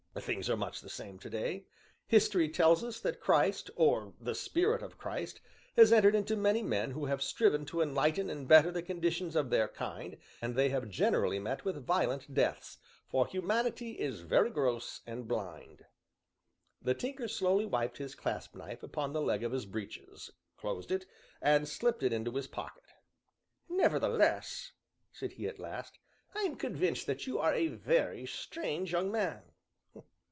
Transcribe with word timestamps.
Things 0.19 0.49
are 0.49 0.57
much 0.57 0.81
the 0.81 0.89
same 0.89 1.19
to 1.19 1.29
day. 1.29 1.63
History 2.05 2.49
tells 2.49 2.83
us 2.83 2.99
that 2.99 3.21
Christ, 3.21 3.69
or 3.77 4.13
the 4.19 4.35
spirit 4.35 4.81
of 4.83 4.97
Christ, 4.97 5.39
has 5.77 5.93
entered 5.93 6.15
into 6.15 6.35
many 6.35 6.61
men 6.61 6.91
who 6.91 7.05
have 7.05 7.23
striven 7.23 7.63
to 7.67 7.81
enlighten 7.81 8.29
and 8.29 8.45
better 8.45 8.71
the 8.71 8.81
conditions 8.83 9.37
of 9.37 9.49
their 9.49 9.69
kind, 9.69 10.17
and 10.41 10.53
they 10.53 10.67
have 10.67 10.89
generally 10.89 11.39
met 11.39 11.63
with 11.63 11.85
violent 11.85 12.33
deaths, 12.33 12.77
for 13.07 13.25
Humanity 13.25 13.93
is 14.01 14.19
very 14.19 14.49
gross 14.49 14.99
and 15.07 15.29
blind." 15.29 15.85
The 16.81 16.93
Tinker 16.93 17.29
slowly 17.29 17.65
wiped 17.65 17.97
his 17.97 18.13
clasp 18.13 18.53
knife 18.53 18.83
upon 18.83 19.13
the 19.13 19.21
leg 19.21 19.43
of 19.45 19.53
his 19.53 19.65
breeches, 19.65 20.29
closed 20.57 20.91
it, 20.91 21.05
and 21.41 21.69
slipped 21.69 22.03
it 22.03 22.11
into 22.11 22.35
his 22.35 22.47
pocket. 22.47 22.83
"Nevertheless," 23.69 24.73
said 25.13 25.31
he 25.33 25.47
at 25.47 25.57
last, 25.57 25.99
"I 26.35 26.41
am 26.41 26.57
convinced 26.57 27.07
that 27.07 27.27
you 27.27 27.39
are 27.39 27.53
a 27.53 27.69
very 27.69 28.25
strange 28.25 28.91
young 28.91 29.09
man." 29.09 29.43